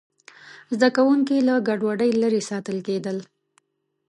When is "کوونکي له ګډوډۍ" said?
0.97-2.11